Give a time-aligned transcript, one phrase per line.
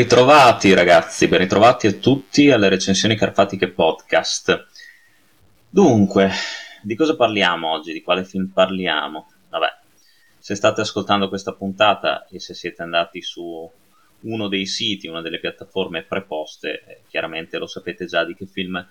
[0.00, 4.66] ritrovati ragazzi, ben ritrovati a tutti alle recensioni carpatiche podcast.
[5.68, 6.30] Dunque,
[6.80, 7.92] di cosa parliamo oggi?
[7.92, 9.30] Di quale film parliamo?
[9.50, 9.68] Vabbè,
[10.38, 13.70] se state ascoltando questa puntata e se siete andati su
[14.20, 18.82] uno dei siti, una delle piattaforme preposte, eh, chiaramente lo sapete già di che film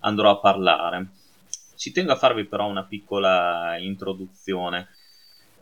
[0.00, 1.06] andrò a parlare.
[1.76, 4.88] Ci tengo a farvi però una piccola introduzione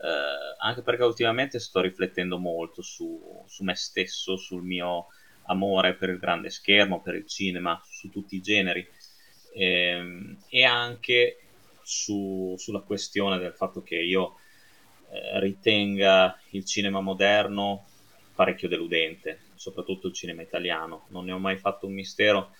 [0.03, 5.07] eh, anche perché ultimamente sto riflettendo molto su, su, me stesso, sul mio
[5.47, 8.87] amore per il grande schermo, per il cinema, su tutti i generi
[9.55, 11.39] ehm, e anche
[11.83, 14.39] su, sulla questione del fatto che io
[15.11, 17.87] eh, ritenga il cinema moderno
[18.35, 21.07] parecchio deludente, soprattutto il cinema italiano.
[21.09, 22.51] Non ne ho mai fatto un mistero,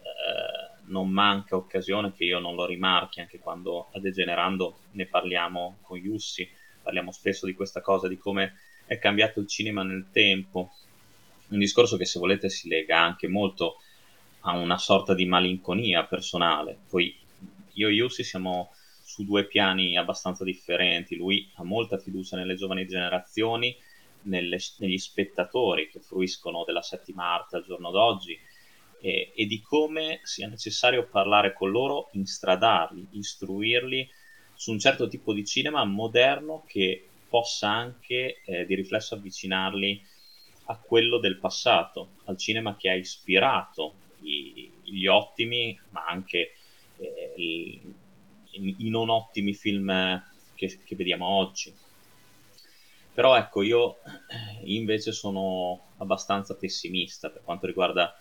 [0.00, 5.78] eh, non manca occasione che io non lo rimarchi, anche quando a Degenerando ne parliamo
[5.82, 6.48] con Yussi
[6.88, 8.54] parliamo spesso di questa cosa, di come
[8.86, 10.72] è cambiato il cinema nel tempo,
[11.48, 13.76] un discorso che se volete si lega anche molto
[14.40, 16.78] a una sorta di malinconia personale.
[16.88, 17.14] Poi
[17.74, 18.72] io e Yussi siamo
[19.02, 23.76] su due piani abbastanza differenti, lui ha molta fiducia nelle giovani generazioni,
[24.22, 28.38] nelle, negli spettatori che fruiscono della settima arte al giorno d'oggi
[29.02, 34.08] e, e di come sia necessario parlare con loro, instradarli, istruirli
[34.58, 40.04] su un certo tipo di cinema moderno che possa anche eh, di riflesso avvicinarli
[40.64, 46.54] a quello del passato, al cinema che ha ispirato i, gli ottimi, ma anche
[46.96, 47.80] eh, i,
[48.50, 50.20] i, non ottimi film
[50.56, 51.72] che, che, vediamo oggi.
[53.14, 58.12] Però ecco, io eh, invece sono abbastanza pessimista per quanto riguarda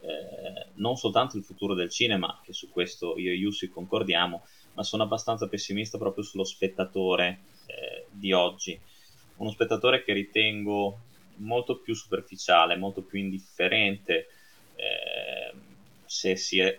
[0.00, 4.82] eh, non soltanto il futuro del cinema, che su questo io e Yussi concordiamo, ma
[4.82, 8.78] sono abbastanza pessimista proprio sullo spettatore eh, di oggi.
[9.36, 10.98] Uno spettatore che ritengo
[11.36, 14.28] molto più superficiale, molto più indifferente
[14.76, 15.54] eh,
[16.04, 16.78] se, si è,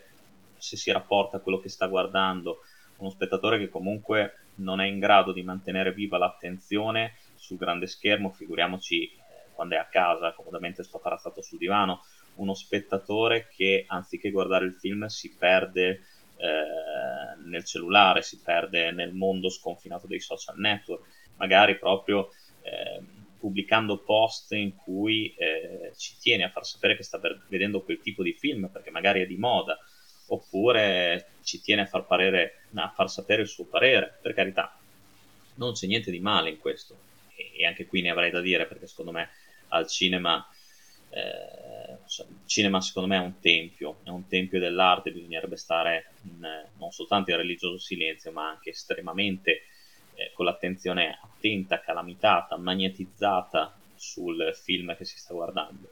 [0.58, 2.60] se si rapporta a quello che sta guardando.
[2.98, 8.30] Uno spettatore che comunque non è in grado di mantenere viva l'attenzione sul grande schermo,
[8.30, 9.12] figuriamoci eh,
[9.54, 12.04] quando è a casa, comodamente spaparazzato sul divano.
[12.36, 16.02] Uno spettatore che anziché guardare il film si perde
[16.38, 21.06] eh, nel cellulare, si perde nel mondo sconfinato dei social network,
[21.36, 22.30] magari proprio
[22.62, 23.02] eh,
[23.40, 28.24] pubblicando post in cui eh, ci tiene a far sapere che sta vedendo quel tipo
[28.24, 29.78] di film perché magari è di moda,
[30.28, 34.78] oppure ci tiene a far, parere, a far sapere il suo parere, per carità,
[35.56, 36.98] non c'è niente di male in questo,
[37.58, 39.30] e anche qui ne avrei da dire perché secondo me
[39.70, 40.46] al cinema
[41.10, 46.66] eh, il cinema secondo me è un tempio, è un tempio dell'arte, bisognerebbe stare in,
[46.78, 49.64] non soltanto in religioso silenzio, ma anche estremamente
[50.16, 55.90] eh, con l'attenzione attenta, calamitata, magnetizzata sul film che si sta guardando.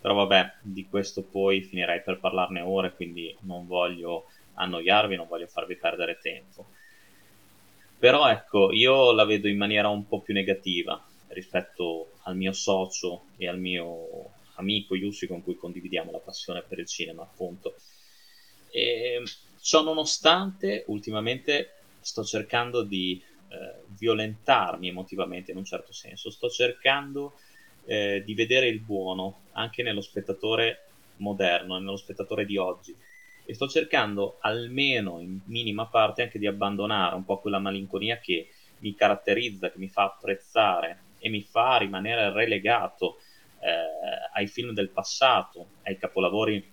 [0.00, 5.46] Però vabbè, di questo poi finirei per parlarne ore, quindi non voglio annoiarvi, non voglio
[5.46, 6.66] farvi perdere tempo.
[7.98, 13.26] Però ecco, io la vedo in maniera un po' più negativa rispetto al mio socio
[13.36, 17.74] e al mio amico Yussi con cui condividiamo la passione per il cinema, appunto.
[18.70, 19.22] E
[19.60, 27.34] ciò nonostante, ultimamente sto cercando di eh, violentarmi emotivamente in un certo senso, sto cercando
[27.84, 30.86] eh, di vedere il buono anche nello spettatore
[31.16, 32.96] moderno, nello spettatore di oggi
[33.44, 38.48] e sto cercando almeno in minima parte anche di abbandonare un po' quella malinconia che
[38.78, 43.18] mi caratterizza, che mi fa apprezzare e mi fa rimanere relegato
[43.62, 46.68] eh, ai film del passato, ai capolavori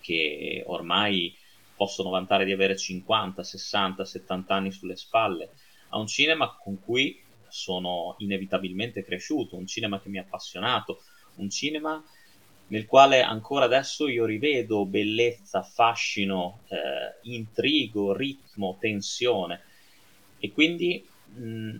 [0.00, 1.34] che ormai
[1.74, 5.50] possono vantare di avere 50, 60, 70 anni sulle spalle,
[5.90, 11.02] a un cinema con cui sono inevitabilmente cresciuto, un cinema che mi ha appassionato,
[11.36, 12.02] un cinema
[12.68, 19.60] nel quale ancora adesso io rivedo bellezza, fascino, eh, intrigo, ritmo, tensione.
[20.38, 21.76] E quindi mh,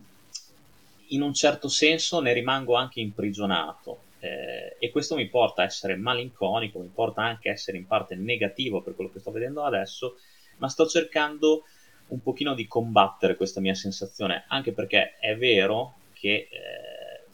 [1.07, 5.95] in un certo senso ne rimango anche imprigionato eh, e questo mi porta a essere
[5.95, 10.17] malinconico, mi porta anche a essere in parte negativo per quello che sto vedendo adesso,
[10.57, 11.63] ma sto cercando
[12.07, 17.25] un pochino di combattere questa mia sensazione, anche perché è vero che eh,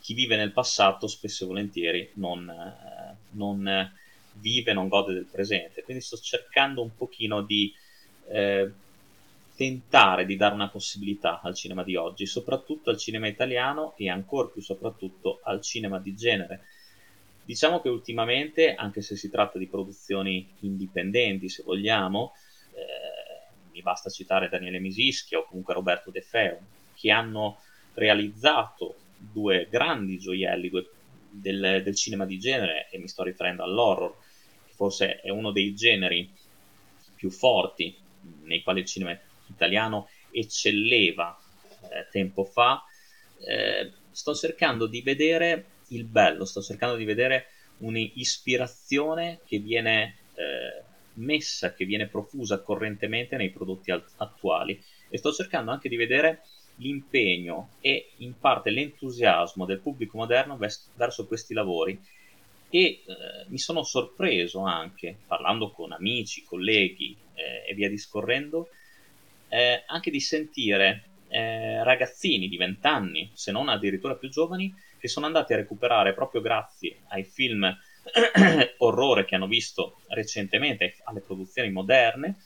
[0.00, 3.92] chi vive nel passato spesso e volentieri non, eh, non
[4.34, 7.72] vive, non gode del presente, quindi sto cercando un pochino di
[8.28, 8.70] eh,
[9.56, 14.48] tentare di dare una possibilità al cinema di oggi, soprattutto al cinema italiano e ancora
[14.48, 16.64] più soprattutto al cinema di genere.
[17.44, 22.32] Diciamo che ultimamente, anche se si tratta di produzioni indipendenti, se vogliamo,
[22.72, 26.58] eh, mi basta citare Daniele Misischia o comunque Roberto De Feo,
[26.94, 27.58] che hanno
[27.94, 30.90] realizzato due grandi gioielli, due
[31.30, 34.16] del, del cinema di genere, e mi sto riferendo all'horror,
[34.66, 36.28] che forse è uno dei generi
[37.14, 37.94] più forti
[38.42, 39.18] nei quali il cinema
[39.54, 41.38] italiano eccelleva
[41.90, 42.82] eh, tempo fa,
[43.46, 47.46] eh, sto cercando di vedere il bello, sto cercando di vedere
[47.78, 50.82] un'ispirazione che viene eh,
[51.14, 54.82] messa, che viene profusa correntemente nei prodotti attuali.
[55.08, 56.42] E sto cercando anche di vedere
[56.76, 62.00] l'impegno e in parte l'entusiasmo del pubblico moderno verso questi lavori.
[62.70, 63.02] E eh,
[63.48, 68.68] mi sono sorpreso anche parlando con amici, colleghi eh, e via discorrendo
[69.54, 75.06] eh, anche di sentire eh, ragazzini di 20 anni, se non addirittura più giovani, che
[75.06, 77.62] sono andati a recuperare proprio grazie ai film
[78.78, 82.36] orrore che hanno visto recentemente, alle produzioni moderne,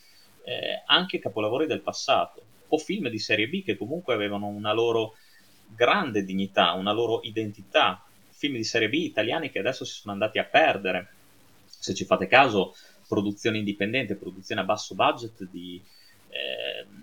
[0.45, 5.15] eh, anche capolavori del passato o film di serie B che comunque avevano una loro
[5.75, 10.39] grande dignità, una loro identità, film di serie B italiani che adesso si sono andati
[10.39, 11.13] a perdere.
[11.65, 12.75] Se ci fate caso,
[13.07, 15.83] produzione indipendente, produzione a basso budget di,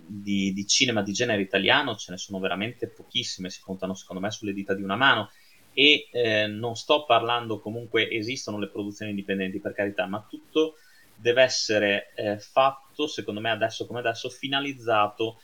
[0.07, 4.31] di, di, cinema di genere italiano ce ne sono veramente pochissime, si contano secondo me
[4.31, 5.29] sulle dita di una mano.
[5.73, 10.75] E eh, non sto parlando comunque, esistono le produzioni indipendenti per carità, ma tutto
[11.15, 15.39] deve essere eh, fatto, secondo me adesso come adesso, finalizzato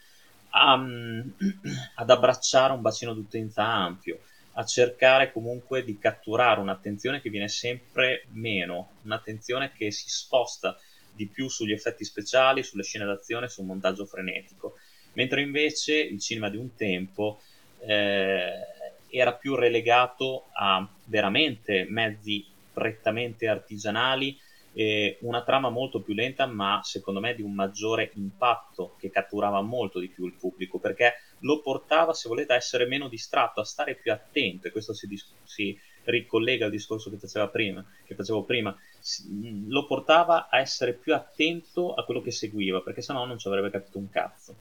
[0.51, 0.73] a,
[1.95, 4.19] ad abbracciare un bacino d'utenza ampio,
[4.53, 10.77] a cercare comunque di catturare un'attenzione che viene sempre meno, un'attenzione che si sposta
[11.13, 14.77] di più sugli effetti speciali, sulle scene d'azione, sul montaggio frenetico,
[15.13, 17.41] mentre invece il cinema di un tempo
[17.85, 18.51] eh,
[19.09, 24.37] era più relegato a veramente mezzi prettamente artigianali
[24.73, 29.61] eh, una trama molto più lenta, ma secondo me di un maggiore impatto che catturava
[29.61, 33.65] molto di più il pubblico perché lo portava, se volete, a essere meno distratto, a
[33.65, 34.67] stare più attento.
[34.67, 37.17] E questo si, dis- si ricollega al discorso che,
[37.49, 38.75] prima, che facevo prima.
[39.67, 43.69] Lo portava a essere più attento a quello che seguiva perché sennò non ci avrebbe
[43.69, 44.55] capito un cazzo.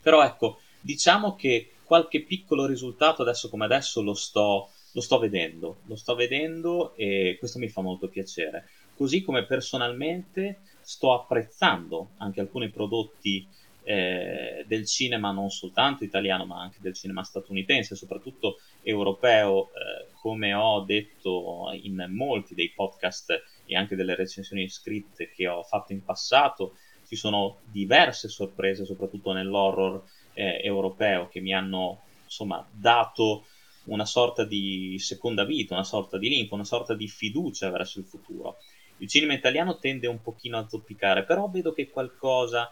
[0.00, 5.78] Però ecco, diciamo che qualche piccolo risultato adesso come adesso lo sto, lo sto vedendo,
[5.86, 12.40] lo sto vedendo e questo mi fa molto piacere così come personalmente sto apprezzando anche
[12.40, 13.46] alcuni prodotti
[13.82, 20.54] eh, del cinema non soltanto italiano ma anche del cinema statunitense, soprattutto europeo, eh, come
[20.54, 26.04] ho detto in molti dei podcast e anche delle recensioni scritte che ho fatto in
[26.04, 26.76] passato,
[27.06, 30.02] ci sono diverse sorprese, soprattutto nell'horror
[30.34, 33.46] eh, europeo, che mi hanno insomma dato
[33.84, 38.06] una sorta di seconda vita, una sorta di linfa, una sorta di fiducia verso il
[38.06, 38.58] futuro.
[38.98, 42.70] Il cinema italiano tende un pochino a zoppicare, però vedo che qualcosa,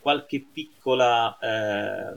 [0.00, 2.14] qualche piccola eh,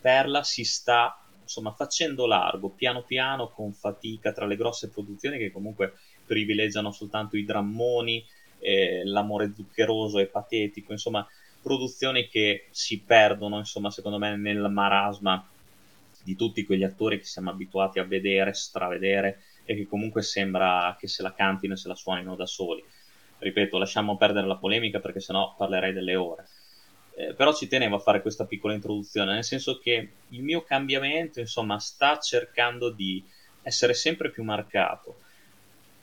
[0.00, 5.52] perla si sta insomma facendo largo, piano piano, con fatica, tra le grosse produzioni che
[5.52, 5.94] comunque
[6.26, 8.24] privilegiano soltanto i drammoni,
[8.58, 11.26] eh, l'amore zuccheroso e patetico, insomma
[11.62, 15.48] produzioni che si perdono, insomma, secondo me nel marasma
[16.22, 21.08] di tutti quegli attori che siamo abituati a vedere, stravedere e che comunque sembra che
[21.08, 22.84] se la cantino e se la suonino da soli
[23.38, 26.46] ripeto, lasciamo perdere la polemica perché sennò parlerei delle ore.
[27.18, 31.40] Eh, però ci tenevo a fare questa piccola introduzione, nel senso che il mio cambiamento,
[31.40, 33.24] insomma, sta cercando di
[33.62, 35.20] essere sempre più marcato.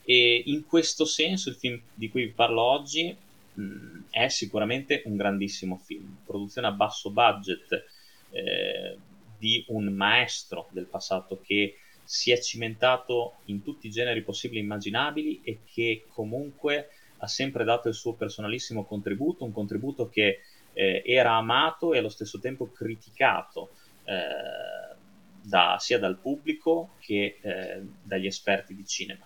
[0.04, 3.16] E in questo senso il film di cui vi parlo oggi
[3.54, 7.86] mh, è sicuramente un grandissimo film, produzione a basso budget
[8.32, 8.98] eh,
[9.38, 14.64] di un maestro del passato che si è cimentato in tutti i generi possibili e
[14.64, 20.42] immaginabili e che comunque ha sempre dato il suo personalissimo contributo, un contributo che
[20.74, 23.72] eh, era amato e allo stesso tempo criticato
[24.04, 24.96] eh,
[25.42, 29.26] da, sia dal pubblico che eh, dagli esperti di cinema.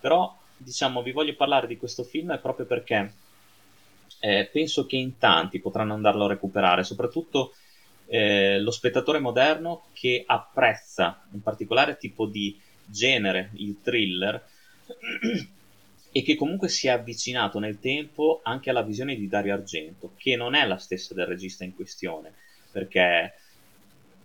[0.00, 3.12] Però, diciamo, vi voglio parlare di questo film proprio perché
[4.20, 7.54] eh, penso che in tanti potranno andarlo a recuperare, soprattutto
[8.06, 14.44] eh, lo spettatore moderno che apprezza un particolare tipo di genere, il thriller,
[16.12, 20.36] e che comunque si è avvicinato nel tempo anche alla visione di Dario Argento, che
[20.36, 22.34] non è la stessa del regista in questione,
[22.70, 23.34] perché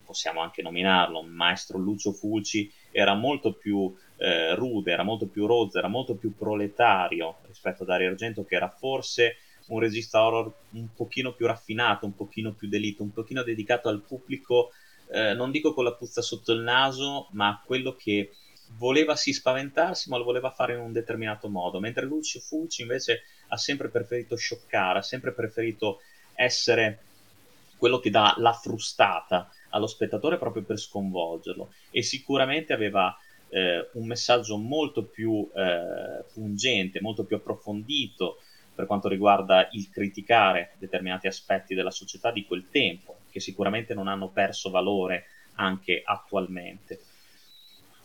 [0.03, 5.77] possiamo anche nominarlo, maestro Lucio Fulci era molto più eh, rude, era molto più rozzo,
[5.77, 9.37] era molto più proletario rispetto a Dario Argento, che era forse
[9.67, 14.01] un regista horror un pochino più raffinato, un pochino più d'elite, un pochino dedicato al
[14.01, 14.71] pubblico,
[15.11, 18.31] eh, non dico con la puzza sotto il naso, ma a quello che
[18.77, 23.24] voleva sì spaventarsi, ma lo voleva fare in un determinato modo, mentre Lucio Fulci invece
[23.48, 26.01] ha sempre preferito scioccare, ha sempre preferito
[26.34, 27.00] essere
[27.77, 33.15] quello che dà la frustata allo spettatore proprio per sconvolgerlo e sicuramente aveva
[33.50, 38.39] eh, un messaggio molto più eh, pungente, molto più approfondito
[38.74, 44.07] per quanto riguarda il criticare determinati aspetti della società di quel tempo, che sicuramente non
[44.07, 47.00] hanno perso valore anche attualmente.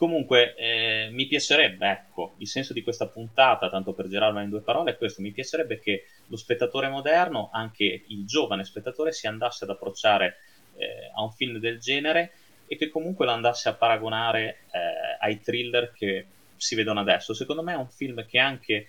[0.01, 4.63] Comunque, eh, mi piacerebbe, ecco, il senso di questa puntata, tanto per girarla in due
[4.63, 9.65] parole, è questo, mi piacerebbe che lo spettatore moderno, anche il giovane spettatore, si andasse
[9.65, 10.39] ad approcciare
[10.77, 12.33] eh, a un film del genere
[12.67, 16.25] e che comunque lo andasse a paragonare eh, ai thriller che
[16.57, 17.35] si vedono adesso.
[17.35, 18.87] Secondo me è un film che anche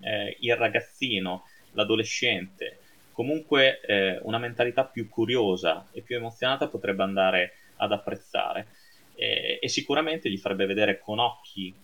[0.00, 2.78] eh, il ragazzino, l'adolescente,
[3.12, 8.66] comunque eh, una mentalità più curiosa e più emozionata potrebbe andare ad apprezzare
[9.14, 11.74] e, e sicuramente gli farebbe vedere con occhi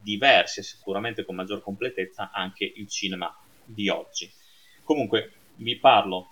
[0.00, 4.30] diversi e sicuramente con maggior completezza anche il cinema di oggi.
[4.82, 6.30] Comunque vi parlo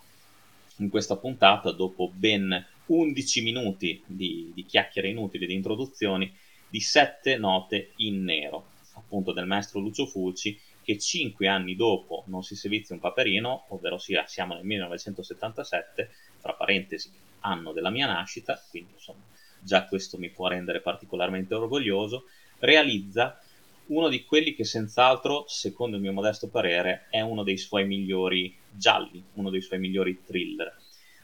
[0.76, 6.32] in questa puntata dopo ben 11 minuti di, di chiacchiere inutili, di introduzioni,
[6.68, 12.42] di sette note in nero, appunto del maestro Lucio Fulci, che cinque anni dopo Non
[12.42, 18.60] si servizia un paperino, ovvero sia siamo nel 1977, tra parentesi anno della mia nascita,
[18.70, 19.22] quindi insomma
[19.60, 22.24] già questo mi può rendere particolarmente orgoglioso,
[22.58, 23.38] realizza
[23.86, 28.56] uno di quelli che senz'altro, secondo il mio modesto parere, è uno dei suoi migliori
[28.70, 30.72] gialli, uno dei suoi migliori thriller.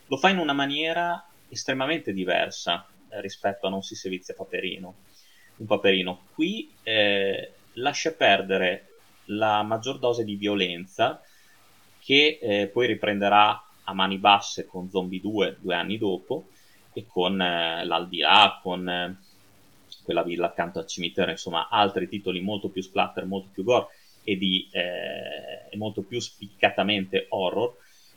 [0.07, 4.95] Lo fa in una maniera estremamente diversa eh, rispetto a Non si servizia paperino.
[5.57, 8.89] Un paperino qui eh, lascia perdere
[9.27, 11.21] la maggior dose di violenza
[12.01, 16.49] che eh, poi riprenderà a mani basse con Zombie 2 due anni dopo
[16.97, 19.19] e con eh, l'Aldilà, con eh,
[20.03, 23.89] quella villa accanto al cimitero, insomma altri titoli molto più splatter, molto più gore
[24.25, 27.77] e, di, eh, molto più spiccatamente horror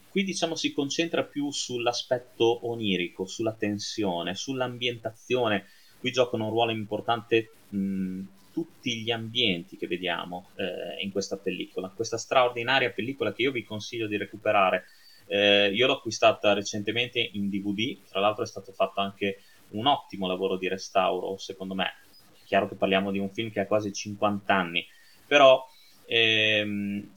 [0.10, 5.68] Qui diciamo si concentra più sull'aspetto onirico, sulla tensione, sull'ambientazione.
[6.00, 8.22] Qui giocano un ruolo importante mh,
[8.52, 11.90] tutti gli ambienti che vediamo eh, in questa pellicola.
[11.90, 14.86] Questa straordinaria pellicola che io vi consiglio di recuperare.
[15.32, 20.28] Eh, io l'ho acquistata recentemente in DVD, tra l'altro è stato fatto anche un ottimo
[20.28, 21.94] lavoro di restauro, secondo me.
[22.34, 24.86] È chiaro che parliamo di un film che ha quasi 50 anni,
[25.28, 25.64] però
[26.06, 27.08] ehm,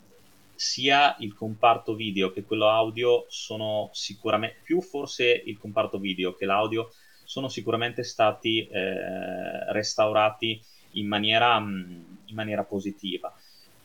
[0.54, 6.44] sia il comparto video che quello audio sono sicuramente più forse il comparto video che
[6.44, 6.92] l'audio
[7.24, 13.32] sono sicuramente stati eh, restaurati in maniera, mm, in maniera, positiva.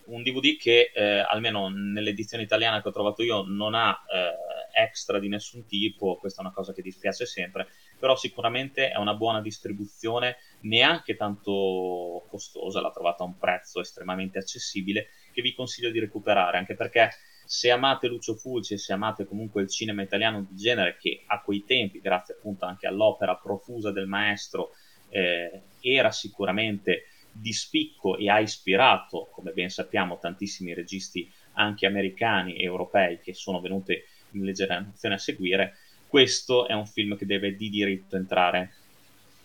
[0.08, 5.20] Un DVD che eh, almeno nell'edizione italiana che ho trovato io non ha eh, extra
[5.20, 9.42] di nessun tipo, questa è una cosa che dispiace sempre, però sicuramente è una buona
[9.42, 16.00] distribuzione, neanche tanto costosa, l'ha trovata a un prezzo estremamente accessibile che vi consiglio di
[16.00, 17.10] recuperare, anche perché
[17.48, 21.42] se amate Lucio Fulci e se amate comunque il cinema italiano di genere, che a
[21.42, 24.72] quei tempi, grazie appunto anche all'opera profusa del maestro,
[25.10, 27.06] eh, era sicuramente
[27.39, 33.34] di spicco e ha ispirato, come ben sappiamo, tantissimi registi anche americani e europei che
[33.34, 33.98] sono venuti
[34.32, 35.77] in le generazioni a seguire,
[36.08, 38.74] questo è un film che deve di diritto entrare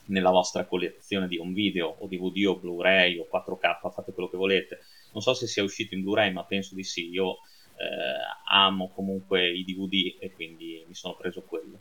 [0.07, 4.37] nella vostra collezione di un video o DVD o Blu-ray o 4K, fate quello che
[4.37, 4.81] volete
[5.13, 7.09] non so se sia uscito in Blu-ray, ma penso di sì.
[7.11, 7.39] Io
[7.77, 8.17] eh,
[8.49, 11.81] amo comunque i DVD e quindi mi sono preso quello.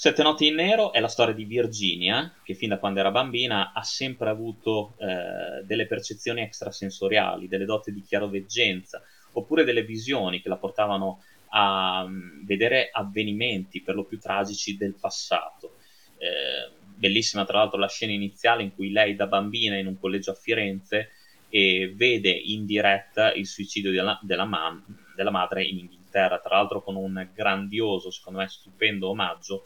[0.00, 3.72] Sette notti in nero è la storia di Virginia, che fin da quando era bambina
[3.72, 9.02] ha sempre avuto eh, delle percezioni extrasensoriali, delle doti di chiaroveggenza,
[9.32, 14.94] oppure delle visioni che la portavano a um, vedere avvenimenti per lo più tragici del
[14.94, 15.78] passato.
[16.18, 20.30] Eh, bellissima tra l'altro la scena iniziale in cui lei da bambina in un collegio
[20.30, 21.10] a Firenze
[21.48, 24.80] e vede in diretta il suicidio della, della, ma-
[25.16, 29.64] della madre in Inghilterra, tra l'altro con un grandioso, secondo me stupendo omaggio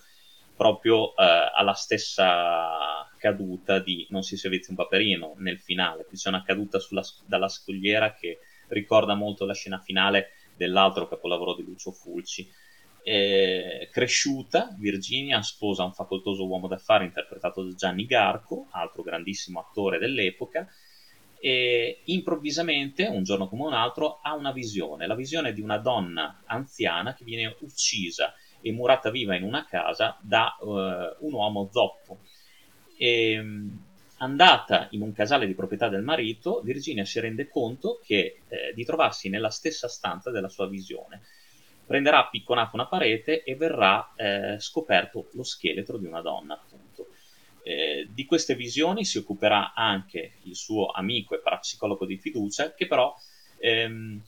[0.62, 6.28] proprio eh, alla stessa caduta di Non si servizia un paperino nel finale, qui c'è
[6.28, 8.38] una caduta sulla, dalla scogliera che
[8.68, 12.48] ricorda molto la scena finale dell'altro capolavoro di Lucio Fulci.
[13.02, 19.98] Eh, cresciuta, Virginia sposa un facoltoso uomo d'affari interpretato da Gianni Garco, altro grandissimo attore
[19.98, 20.68] dell'epoca,
[21.40, 26.42] e improvvisamente, un giorno come un altro, ha una visione, la visione di una donna
[26.46, 32.18] anziana che viene uccisa e murata viva in una casa da uh, un uomo zoppo.
[32.96, 33.44] E,
[34.22, 38.84] andata in un casale di proprietà del marito, Virginia si rende conto che, eh, di
[38.84, 41.22] trovarsi nella stessa stanza della sua visione.
[41.84, 47.08] Prenderà a picconato una parete e verrà eh, scoperto lo scheletro di una donna, appunto.
[47.64, 52.86] Eh, di queste visioni si occuperà anche il suo amico e parapsicologo di fiducia, che
[52.86, 53.14] però
[53.58, 54.20] ehm,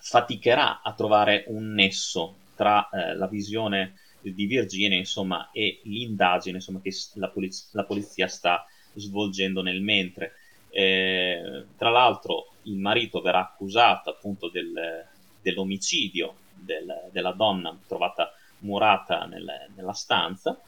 [0.00, 6.80] faticherà a trovare un nesso tra eh, la visione di Virginia insomma, e l'indagine insomma,
[6.80, 10.34] che la, poliz- la polizia sta svolgendo nel mentre.
[10.70, 15.04] Eh, tra l'altro il marito verrà accusato appunto del,
[15.40, 20.58] dell'omicidio del, della donna trovata murata nel, nella stanza,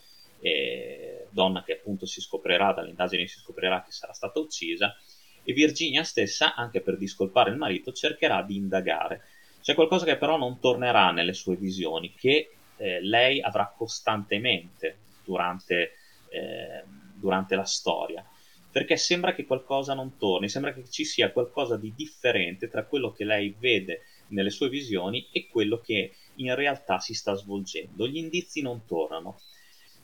[0.41, 4.95] eh, donna che appunto si scoprirà, dalle indagini si scoprirà che sarà stata uccisa,
[5.43, 9.23] e Virginia stessa, anche per discolpare il marito, cercherà di indagare.
[9.67, 15.95] C'è qualcosa che però non tornerà nelle sue visioni, che eh, lei avrà costantemente durante,
[16.29, 16.85] eh,
[17.17, 18.25] durante la storia
[18.71, 23.11] perché sembra che qualcosa non torni, sembra che ci sia qualcosa di differente tra quello
[23.11, 28.07] che lei vede nelle sue visioni e quello che in realtà si sta svolgendo.
[28.07, 29.41] Gli indizi non tornano.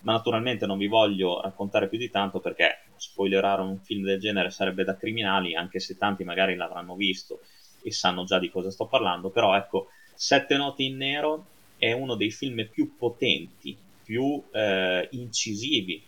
[0.00, 4.50] Ma naturalmente non vi voglio raccontare più di tanto perché spoilerare un film del genere
[4.50, 7.42] sarebbe da criminali, anche se tanti magari l'avranno visto
[7.83, 9.31] e sanno già di cosa sto parlando.
[9.31, 11.47] Però ecco, Sette note in nero
[11.77, 16.01] è uno dei film più potenti, più eh, incisivi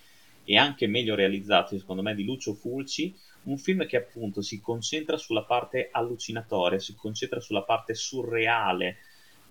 [0.45, 3.13] e anche meglio realizzati, secondo me, di Lucio Fulci,
[3.45, 8.99] un film che appunto si concentra sulla parte allucinatoria, si concentra sulla parte surreale,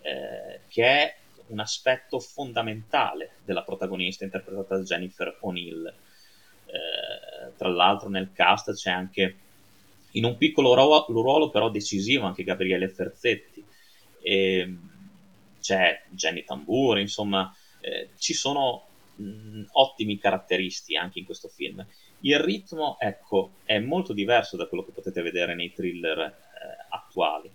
[0.01, 1.15] eh, che è
[1.47, 5.87] un aspetto fondamentale della protagonista interpretata da Jennifer O'Neill.
[6.67, 9.37] Eh, tra l'altro nel cast c'è anche
[10.13, 13.63] in un piccolo ruolo, ruolo però decisivo anche Gabriele Ferzetti,
[14.21, 14.77] e
[15.59, 21.85] c'è Jenny Tamburi, insomma eh, ci sono mh, ottimi caratteristi anche in questo film.
[22.21, 26.33] Il ritmo, ecco, è molto diverso da quello che potete vedere nei thriller eh,
[26.89, 27.51] attuali.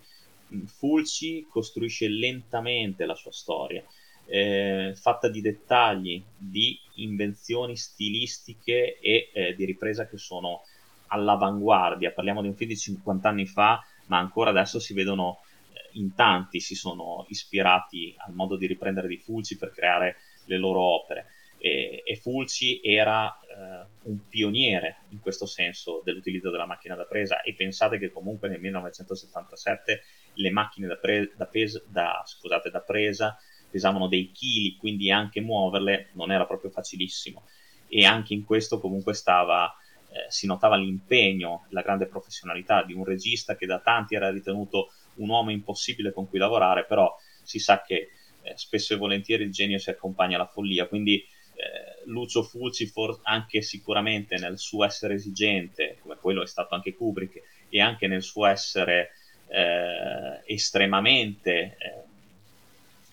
[0.65, 3.83] Fulci costruisce lentamente la sua storia,
[4.25, 10.61] eh, fatta di dettagli, di invenzioni stilistiche e eh, di ripresa che sono
[11.09, 12.11] all'avanguardia.
[12.11, 15.41] Parliamo di un film di 50 anni fa, ma ancora adesso si vedono
[15.73, 20.57] eh, in tanti si sono ispirati al modo di riprendere di Fulci per creare le
[20.57, 21.27] loro opere.
[21.57, 27.41] E, e Fulci era eh, un pioniere in questo senso dell'utilizzo della macchina da presa.
[27.41, 32.79] E pensate che comunque nel 1977 le macchine da, pre- da, pes- da, scusate, da
[32.79, 33.37] presa
[33.69, 37.43] pesavano dei chili, quindi anche muoverle non era proprio facilissimo.
[37.87, 39.73] E anche in questo comunque stava,
[40.11, 44.91] eh, si notava l'impegno, la grande professionalità di un regista che da tanti era ritenuto
[45.15, 48.09] un uomo impossibile con cui lavorare, però si sa che
[48.41, 53.19] eh, spesso e volentieri il genio si accompagna alla follia, quindi eh, Lucio Fulci for-
[53.23, 58.23] anche sicuramente nel suo essere esigente, come quello è stato anche Kubrick, e anche nel
[58.23, 59.11] suo essere
[59.47, 62.03] eh, estremamente eh,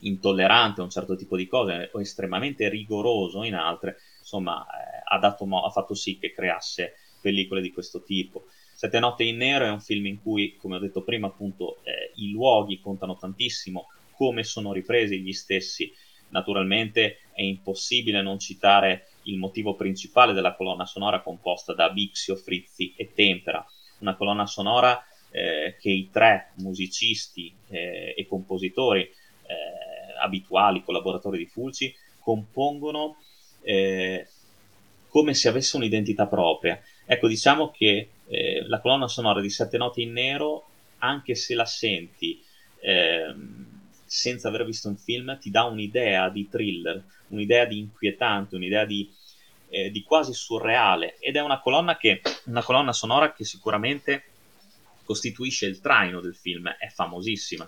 [0.01, 5.37] intollerante a un certo tipo di cose o estremamente rigoroso in altre, insomma, eh, ha,
[5.41, 8.47] mo- ha, fatto sì che creasse pellicole di questo tipo.
[8.75, 12.13] Sette notte in nero è un film in cui, come ho detto prima, appunto, eh,
[12.17, 15.93] i luoghi contano tantissimo, come sono ripresi gli stessi
[16.29, 22.95] Naturalmente è impossibile non citare il motivo principale della colonna sonora composta da Bixio, Frizzi
[22.97, 23.65] e Tempera,
[24.01, 29.13] una colonna sonora eh, che i tre musicisti eh, e compositori eh,
[30.21, 33.19] abituali, collaboratori di Fulci, compongono
[33.63, 34.27] eh,
[35.17, 36.79] come se avesse un'identità propria.
[37.07, 40.67] Ecco, diciamo che eh, la colonna sonora di Sette Note in Nero,
[40.99, 42.45] anche se la senti
[42.81, 43.65] ehm,
[44.05, 49.11] senza aver visto un film ti dà un'idea di thriller, un'idea di inquietante, un'idea di,
[49.71, 54.25] eh, di quasi surreale ed è una colonna, che, una colonna sonora che sicuramente
[55.03, 57.67] costituisce il traino del film, è famosissima.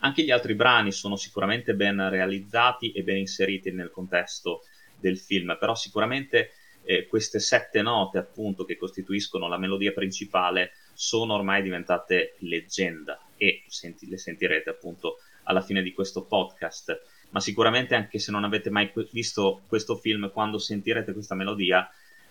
[0.00, 4.64] Anche gli altri brani sono sicuramente ben realizzati e ben inseriti nel contesto
[4.98, 11.34] del film, però sicuramente eh, queste sette note appunto che costituiscono la melodia principale sono
[11.34, 17.94] ormai diventate leggenda e senti, le sentirete appunto alla fine di questo podcast, ma sicuramente
[17.94, 21.90] anche se non avete mai visto questo film, quando sentirete questa melodia,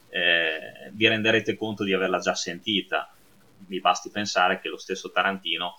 [0.09, 3.11] eh, vi renderete conto di averla già sentita.
[3.59, 5.77] Vi basti pensare che lo stesso Tarantino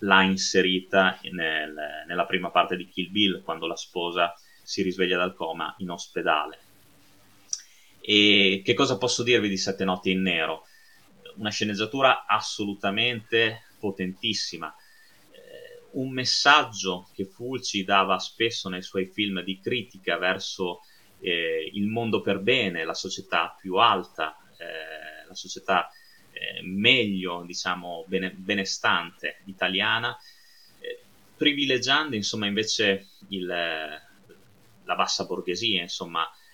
[0.00, 5.34] l'ha inserita nel, nella prima parte di Kill Bill, quando la sposa si risveglia dal
[5.34, 6.58] coma in ospedale.
[8.08, 10.66] E che cosa posso dirvi di Sette Notti in Nero?
[11.36, 14.74] Una sceneggiatura assolutamente potentissima
[15.96, 20.80] un messaggio che Fulci dava spesso nei suoi film di critica verso
[21.20, 25.90] eh, il mondo per bene, la società più alta, eh, la società
[26.32, 30.16] eh, meglio, diciamo, bene, benestante italiana,
[30.80, 31.00] eh,
[31.36, 36.45] privilegiando insomma invece il, la bassa borghesia, insomma, eh,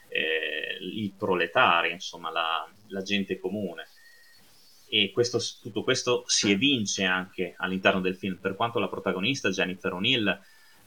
[0.83, 3.87] il proletario, insomma, la, la gente comune
[4.95, 9.95] e questo, tutto questo si evince anche all'interno del film, per quanto la protagonista Jennifer
[9.95, 10.38] O'Neill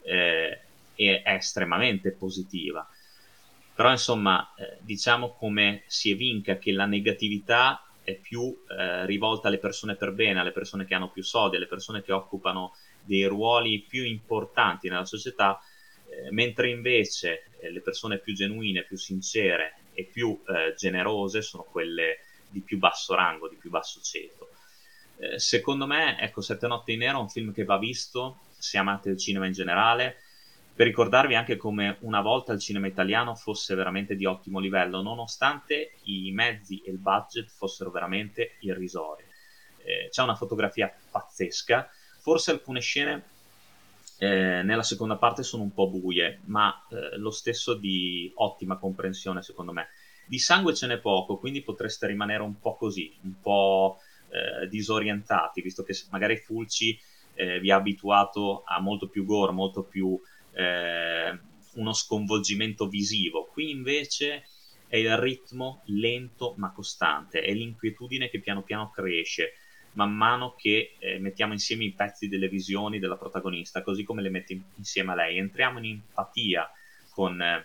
[0.02, 0.60] eh,
[0.94, 2.88] è, è, estremamente positiva.
[3.74, 9.58] Però insomma, eh, diciamo come si evinca che la negatività è più eh, rivolta alle
[9.58, 13.80] persone per bene, alle persone che hanno più soldi, alle persone che occupano dei ruoli
[13.88, 15.58] più importanti nella società,
[16.08, 21.64] eh, mentre invece eh, le persone più genuine, più sincere e più eh, generose sono
[21.64, 24.50] quelle di più basso rango, di più basso ceto.
[25.18, 28.76] Eh, secondo me, ecco, Sette Notti in Nero è un film che va visto se
[28.76, 30.18] amate il cinema in generale,
[30.74, 35.94] per ricordarvi anche come una volta il cinema italiano fosse veramente di ottimo livello, nonostante
[36.02, 39.24] i mezzi e il budget fossero veramente irrisori.
[39.82, 41.88] Eh, c'è una fotografia pazzesca,
[42.20, 43.22] forse alcune scene
[44.18, 49.42] eh, nella seconda parte sono un po' buie, ma eh, lo stesso di ottima comprensione
[49.42, 49.88] secondo me.
[50.26, 53.98] Di sangue ce n'è poco, quindi potreste rimanere un po' così, un po'
[54.28, 56.98] eh, disorientati, visto che magari Fulci
[57.34, 60.18] eh, vi ha abituato a molto più gore, molto più
[60.52, 61.38] eh,
[61.74, 63.44] uno sconvolgimento visivo.
[63.44, 64.46] Qui invece
[64.88, 69.52] è il ritmo lento ma costante, è l'inquietudine che piano piano cresce
[69.96, 74.30] man mano che eh, mettiamo insieme i pezzi delle visioni della protagonista, così come le
[74.30, 75.38] metti insieme a lei.
[75.38, 76.70] Entriamo in empatia
[77.10, 77.64] con, eh,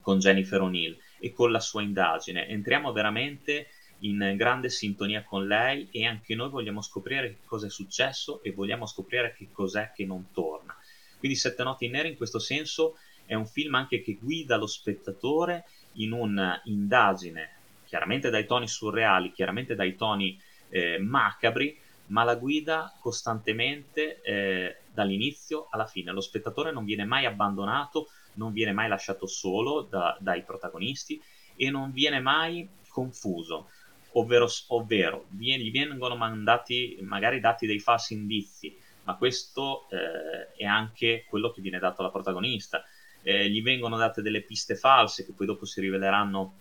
[0.00, 3.68] con Jennifer O'Neill e con la sua indagine, entriamo veramente
[4.00, 8.50] in grande sintonia con lei e anche noi vogliamo scoprire che cosa è successo e
[8.52, 10.76] vogliamo scoprire che cos'è che non torna.
[11.18, 14.66] Quindi Sette Notti in Nero in questo senso è un film anche che guida lo
[14.66, 17.50] spettatore in un'indagine,
[17.86, 20.36] chiaramente dai toni surreali, chiaramente dai toni
[20.72, 26.12] eh, macabri, ma la guida costantemente eh, dall'inizio alla fine.
[26.12, 31.22] Lo spettatore non viene mai abbandonato, non viene mai lasciato solo da, dai protagonisti
[31.54, 33.68] e non viene mai confuso,
[34.12, 41.24] ovvero, ovvero gli vengono mandati magari dati dei falsi indizi, ma questo eh, è anche
[41.28, 42.82] quello che viene dato alla protagonista.
[43.22, 46.54] Eh, gli vengono date delle piste false che poi dopo si riveleranno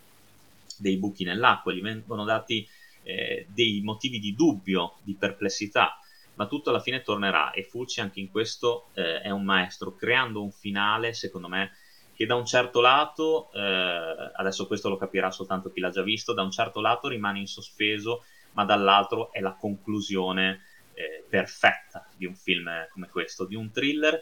[0.78, 2.68] dei buchi nell'acqua, gli vengono dati
[3.04, 6.00] eh, dei motivi di dubbio, di perplessità,
[6.36, 10.42] ma tutto alla fine tornerà e Fulci anche in questo eh, è un maestro, creando
[10.42, 11.72] un finale, secondo me,
[12.14, 16.34] che da un certo lato, eh, adesso questo lo capirà soltanto chi l'ha già visto,
[16.34, 22.26] da un certo lato rimane in sospeso, ma dall'altro è la conclusione eh, perfetta di
[22.26, 24.22] un film come questo, di un thriller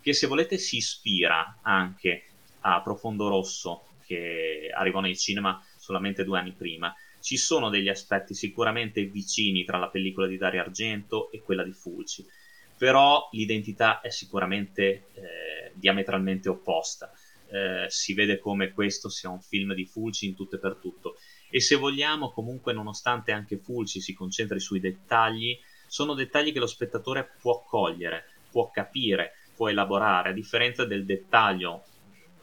[0.00, 2.24] che se volete si ispira anche
[2.60, 6.94] a Profondo Rosso che arrivò nel cinema solamente due anni prima.
[7.24, 11.72] Ci sono degli aspetti sicuramente vicini tra la pellicola di Dario Argento e quella di
[11.72, 12.22] Fulci,
[12.76, 17.10] però l'identità è sicuramente eh, diametralmente opposta.
[17.48, 21.16] Eh, si vede come questo sia un film di Fulci in tutto e per tutto.
[21.48, 26.66] E se vogliamo, comunque, nonostante anche Fulci si concentri sui dettagli, sono dettagli che lo
[26.66, 31.84] spettatore può cogliere, può capire, può elaborare, a differenza del dettaglio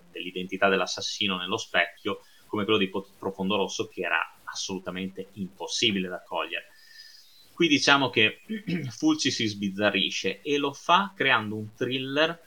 [0.10, 6.68] dell'identità dell'assassino nello specchio, come quello di Profondo Rosso, che era assolutamente impossibile da cogliere.
[7.54, 8.42] Qui diciamo che
[8.90, 12.40] Fulci si sbizzarrisce e lo fa creando un thriller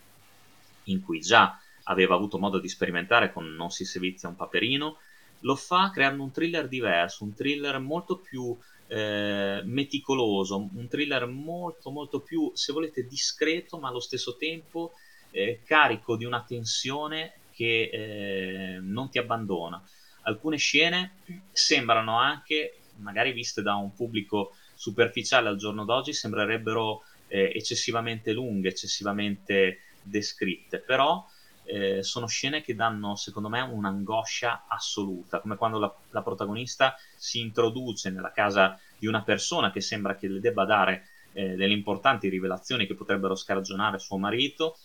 [0.84, 4.98] in cui già aveva avuto modo di sperimentare con Non si sevizia un paperino,
[5.40, 11.90] lo fa creando un thriller diverso, un thriller molto più eh, meticoloso, un thriller molto
[11.90, 14.92] molto più, se volete, discreto, ma allo stesso tempo
[15.30, 19.82] eh, carico di una tensione che eh, non ti abbandona.
[20.24, 21.18] Alcune scene
[21.52, 28.68] sembrano anche, magari viste da un pubblico superficiale al giorno d'oggi, sembrerebbero eh, eccessivamente lunghe,
[28.68, 31.26] eccessivamente descritte, però
[31.64, 37.40] eh, sono scene che danno, secondo me, un'angoscia assoluta, come quando la, la, protagonista si
[37.40, 42.28] introduce nella casa di una persona che sembra che le debba dare eh, delle importanti
[42.28, 44.78] rivelazioni che potrebbero scargionare suo marito.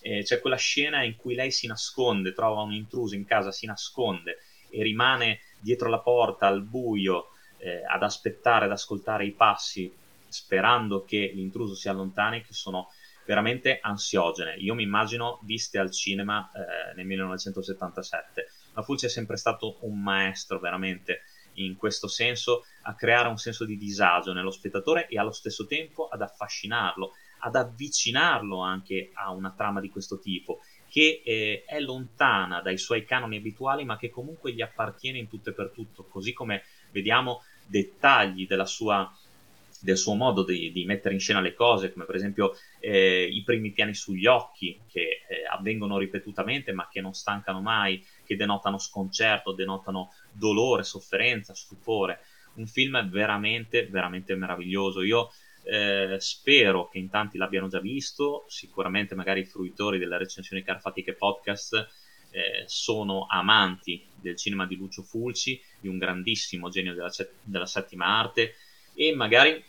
[0.00, 3.66] Eh, c'è quella scena in cui lei si nasconde, trova un intruso in casa, si
[3.66, 4.38] nasconde
[4.74, 9.92] e rimane dietro la porta al buio eh, ad aspettare, ad ascoltare i passi,
[10.28, 12.88] sperando che l'intruso si allontani, che sono
[13.24, 14.56] veramente ansiogene.
[14.56, 18.46] Io mi immagino viste al cinema eh, nel 1977.
[18.74, 21.22] Ma Fulci è sempre stato un maestro veramente
[21.54, 26.08] in questo senso a creare un senso di disagio nello spettatore e allo stesso tempo
[26.08, 30.60] ad affascinarlo, ad avvicinarlo anche a una trama di questo tipo
[30.94, 35.50] che eh, è lontana dai suoi canoni abituali ma che comunque gli appartiene in tutto
[35.50, 39.12] e per tutto, così come vediamo dettagli sua
[39.80, 43.42] del suo modo di, di, mettere in scena le cose, come per esempio eh, i
[43.42, 48.78] primi piani sugli occhi che eh, avvengono ripetutamente ma che non stancano mai, che denotano
[48.78, 52.20] sconcerto, denotano dolore, sofferenza, stupore.
[52.54, 55.02] Un film veramente, veramente meraviglioso.
[55.02, 55.30] Io
[55.64, 61.14] eh, spero che in tanti l'abbiano già visto, sicuramente magari i fruitori delle recensioni carfatiche
[61.14, 61.88] podcast
[62.30, 67.10] eh, sono amanti del cinema di Lucio Fulci, di un grandissimo genio della,
[67.42, 68.56] della settima arte
[68.94, 69.62] e magari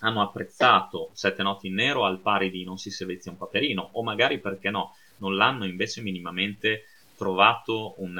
[0.00, 4.02] hanno apprezzato Sette notti in nero al pari di Non si servizia un paperino o
[4.02, 8.16] magari perché no, non l'hanno invece minimamente trovato un,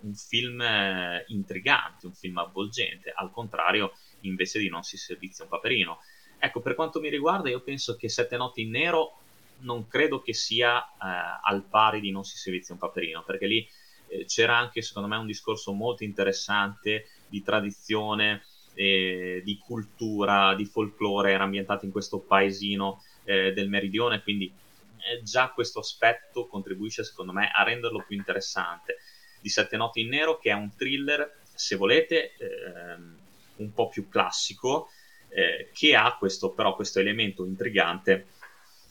[0.00, 5.50] un film eh, intrigante, un film avvolgente, al contrario invece di Non si servizia un
[5.50, 5.98] paperino.
[6.38, 9.18] Ecco, per quanto mi riguarda, io penso che Sette notti in nero
[9.60, 13.68] non credo che sia eh, al pari di Non si servizia un paperino, perché lì
[14.08, 20.64] eh, c'era anche, secondo me, un discorso molto interessante di tradizione, eh, di cultura, di
[20.64, 27.02] folklore, era ambientato in questo paesino eh, del meridione, quindi eh, già questo aspetto contribuisce,
[27.02, 28.98] secondo me, a renderlo più interessante.
[29.40, 33.18] Di Sette notti in nero, che è un thriller, se volete, ehm,
[33.56, 34.90] un po' più classico,
[35.28, 38.28] eh, che ha questo, però questo elemento intrigante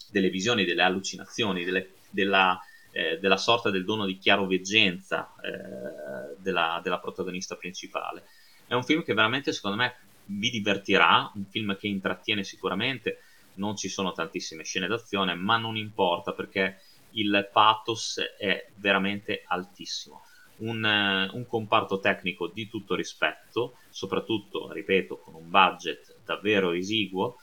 [0.09, 2.59] delle visioni, delle allucinazioni, delle, della,
[2.91, 8.23] eh, della, sorta del dono di chiaroveggenza eh, della, della, protagonista principale.
[8.65, 9.95] È un film che veramente, secondo me,
[10.25, 13.21] vi divertirà, un film che intrattiene sicuramente,
[13.55, 20.23] non ci sono tantissime scene d'azione, ma non importa perché il pathos è veramente altissimo.
[20.57, 27.37] Un, un, comparto tecnico di tutto rispetto, soprattutto, ripeto, con un budget davvero esiguo.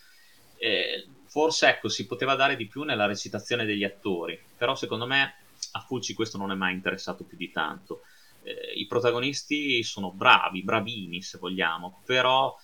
[0.57, 5.35] Eh, forse ecco, si poteva dare di più nella recitazione degli attori, però secondo me
[5.73, 8.03] a Fulci questo non è mai interessato più di tanto.
[8.43, 12.57] Eh, I protagonisti sono bravi, bravini se vogliamo, però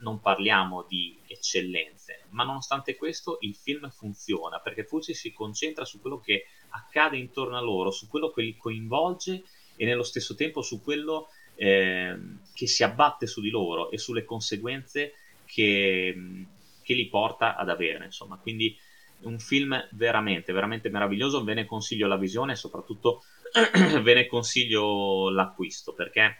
[0.00, 6.00] non parliamo di eccellenze, ma nonostante questo il film funziona perché Fulci si concentra su
[6.00, 9.44] quello che accade intorno a loro, su quello che li coinvolge
[9.76, 12.16] e nello stesso tempo su quello eh,
[12.54, 15.12] che si abbatte su di loro e sulle conseguenze
[15.50, 16.46] che,
[16.82, 18.04] che li porta ad avere.
[18.04, 18.76] Insomma, quindi
[19.22, 21.44] un film veramente, veramente meraviglioso.
[21.44, 23.24] Ve ne consiglio la visione e soprattutto
[24.02, 26.38] ve ne consiglio l'acquisto perché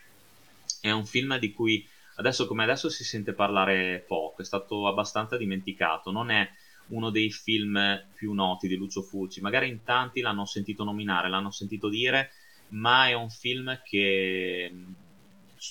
[0.81, 5.37] è un film di cui adesso come adesso si sente parlare poco, è stato abbastanza
[5.37, 6.49] dimenticato, non è
[6.89, 11.51] uno dei film più noti di Lucio Fulci, magari in tanti l'hanno sentito nominare, l'hanno
[11.51, 12.33] sentito dire,
[12.69, 14.73] ma è un film che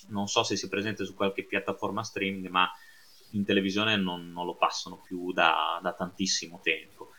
[0.07, 2.67] non so se sia presente su qualche piattaforma streaming, ma
[3.31, 7.11] in televisione non, non lo passano più da, da tantissimo tempo.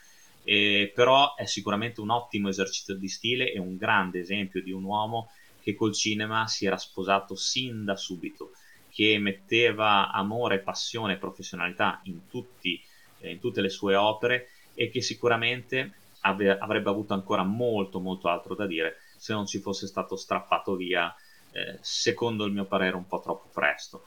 [0.42, 4.84] E, però è sicuramente un ottimo esercizio di stile e un grande esempio di un
[4.84, 8.52] uomo che col cinema si era sposato sin da subito,
[8.90, 12.82] che metteva amore, passione e professionalità in, tutti,
[13.20, 18.28] eh, in tutte le sue opere e che sicuramente ave- avrebbe avuto ancora molto molto
[18.28, 21.14] altro da dire se non ci fosse stato strappato via,
[21.52, 24.04] eh, secondo il mio parere, un po' troppo presto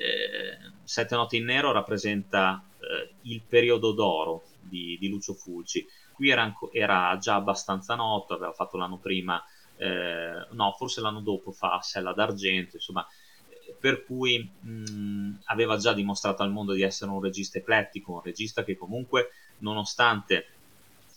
[0.00, 5.86] eh, Sette notti in nero rappresenta eh, il periodo d'oro di, di Lucio Fulci.
[6.12, 9.42] Qui era, era, già abbastanza noto, aveva fatto l'anno prima,
[9.76, 13.06] eh, no, forse l'anno dopo fa Sella d'Argento, insomma,
[13.80, 18.62] per cui mh, aveva già dimostrato al mondo di essere un regista eclettico, un regista
[18.62, 20.46] che comunque, nonostante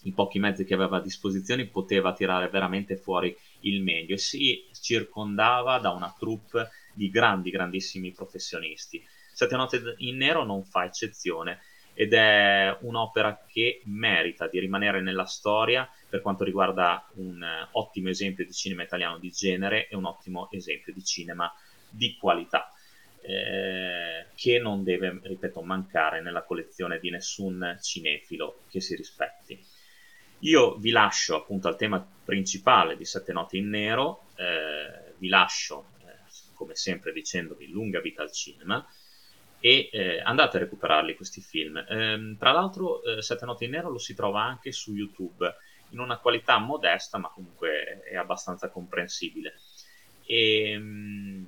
[0.04, 4.66] i pochi mezzi che aveva a disposizione, poteva tirare veramente fuori il meglio e si
[4.72, 9.06] circondava da una troupe di grandi, grandissimi professionisti.
[9.32, 11.60] Sette note in nero non fa eccezione
[11.94, 18.46] ed è un'opera che merita di rimanere nella storia per quanto riguarda un ottimo esempio
[18.46, 21.52] di cinema italiano di genere e un ottimo esempio di cinema
[21.90, 22.72] di qualità.
[23.22, 29.60] Eh, che non deve, ripeto, mancare nella collezione di nessun cinefilo che si rispetti.
[30.42, 35.96] Io vi lascio appunto al tema principale di Sette Note in Nero, eh, vi lascio
[36.58, 38.86] come sempre dicendovi lunga vita al cinema
[39.60, 41.78] e eh, andate a recuperarli questi film.
[41.78, 45.56] Eh, tra l'altro eh, Sette Notti in Nero lo si trova anche su YouTube
[45.92, 49.54] in una qualità modesta ma comunque è abbastanza comprensibile.
[50.26, 51.48] E, ehm,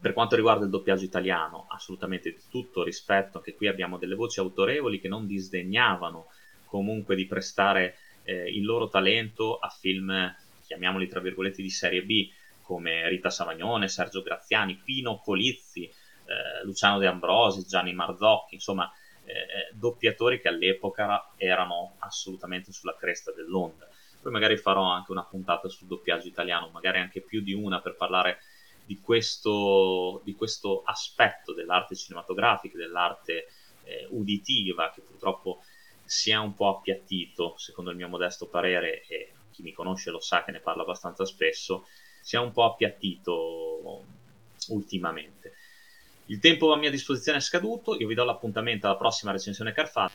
[0.00, 4.40] per quanto riguarda il doppiaggio italiano, assolutamente di tutto rispetto, anche qui abbiamo delle voci
[4.40, 6.26] autorevoli che non disdegnavano
[6.64, 10.34] comunque di prestare eh, il loro talento a film,
[10.66, 12.28] chiamiamoli tra virgolette, di serie B,
[12.62, 18.90] come Rita Savagnone, Sergio Graziani, Pino Polizzi, eh, Luciano De Ambrosi, Gianni Marzocchi, insomma
[19.24, 23.88] eh, eh, doppiatori che all'epoca erano assolutamente sulla cresta dell'onda.
[24.20, 27.96] Poi magari farò anche una puntata sul doppiaggio italiano, magari anche più di una per
[27.96, 28.38] parlare
[28.84, 33.48] di questo, di questo aspetto dell'arte cinematografica, dell'arte
[33.84, 35.62] eh, uditiva che purtroppo
[36.04, 40.20] si è un po' appiattito, secondo il mio modesto parere, e chi mi conosce lo
[40.20, 41.86] sa che ne parlo abbastanza spesso,
[42.22, 44.04] si è un po' appiattito
[44.68, 45.52] ultimamente.
[46.26, 50.12] Il tempo a mia disposizione è scaduto, io vi do l'appuntamento alla prossima recensione Carfati.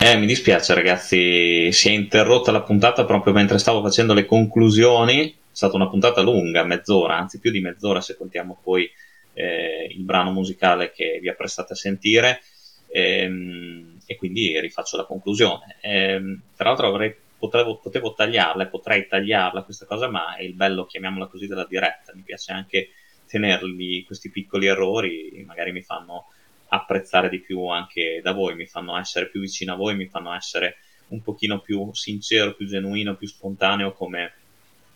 [0.00, 5.30] Eh, mi dispiace ragazzi, si è interrotta la puntata proprio mentre stavo facendo le conclusioni,
[5.30, 8.90] è stata una puntata lunga, mezz'ora, anzi più di mezz'ora se contiamo poi
[9.34, 12.40] eh, il brano musicale che vi apprestate a sentire
[12.88, 15.76] ehm, e quindi rifaccio la conclusione.
[15.82, 20.86] Ehm, tra l'altro avrei, potevo, potevo tagliarla, potrei tagliarla questa cosa, ma è il bello,
[20.86, 22.90] chiamiamola così, della diretta, mi piace anche
[23.26, 26.26] tenerli questi piccoli errori magari mi fanno
[26.68, 30.32] apprezzare di più anche da voi, mi fanno essere più vicino a voi, mi fanno
[30.34, 30.76] essere
[31.08, 34.32] un pochino più sincero, più genuino, più spontaneo, come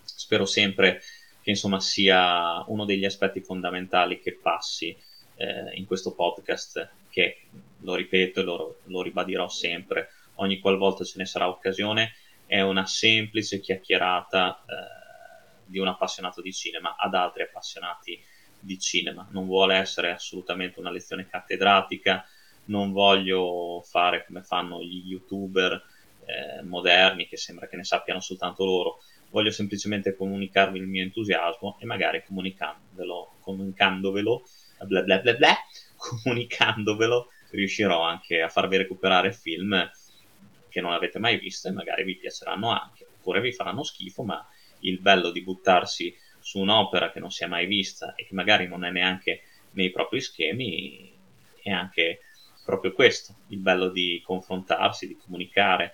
[0.03, 1.01] spero sempre
[1.41, 4.95] che insomma sia uno degli aspetti fondamentali che passi
[5.35, 7.41] eh, in questo podcast, che
[7.81, 12.13] lo ripeto e lo, lo ribadirò sempre, ogni qualvolta ce ne sarà occasione,
[12.45, 14.63] è una semplice chiacchierata.
[14.65, 15.03] Eh,
[15.65, 18.21] di un appassionato di cinema ad altri appassionati
[18.59, 19.27] di cinema.
[19.31, 22.25] Non vuole essere assolutamente una lezione cattedratica,
[22.65, 25.83] non voglio fare come fanno gli youtuber
[26.25, 28.99] eh, moderni che sembra che ne sappiano soltanto loro.
[29.29, 34.43] Voglio semplicemente comunicarvi il mio entusiasmo e magari comunicandovelo, comunicandovelo,
[34.85, 35.55] bla bla bla bla,
[35.97, 39.89] comunicandovelo riuscirò anche a farvi recuperare film
[40.75, 44.45] che non avete mai visto e magari vi piaceranno anche, oppure vi faranno schifo, ma
[44.79, 48.67] il bello di buttarsi su un'opera che non si è mai vista e che magari
[48.67, 51.13] non è neanche nei propri schemi
[51.63, 52.19] è anche
[52.65, 55.93] proprio questo, il bello di confrontarsi, di comunicare.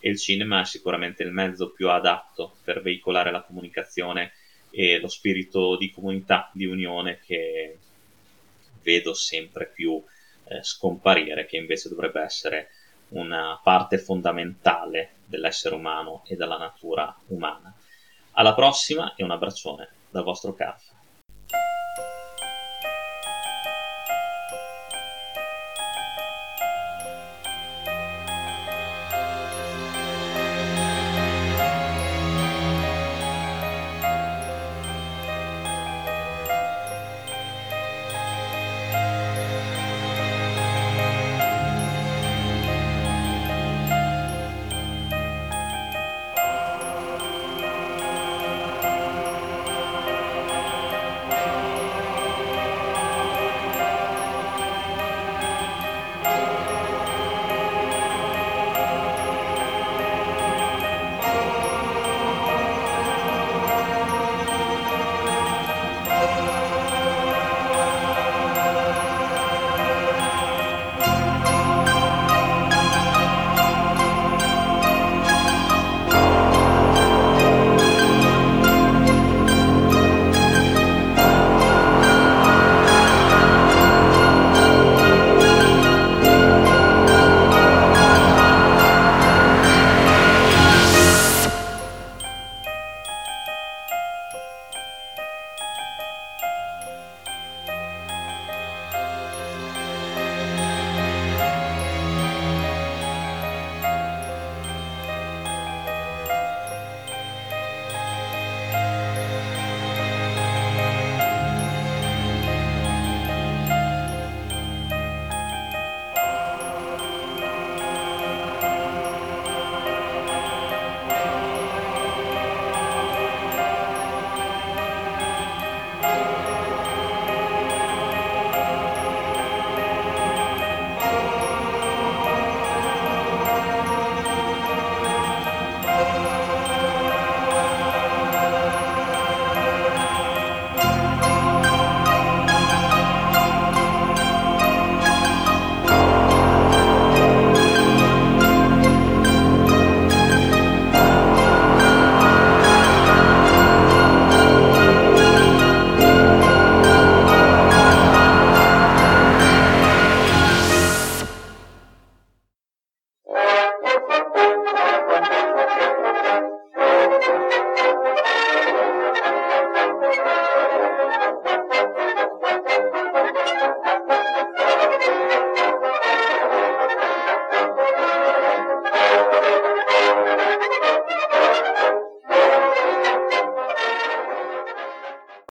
[0.00, 4.32] E il cinema è sicuramente il mezzo più adatto per veicolare la comunicazione
[4.70, 7.76] e lo spirito di comunità, di unione che
[8.82, 10.02] vedo sempre più
[10.44, 12.70] eh, scomparire, che invece dovrebbe essere
[13.12, 17.74] una parte fondamentale dell'essere umano e della natura umana.
[18.32, 20.91] Alla prossima e un abbraccione dal vostro Carf.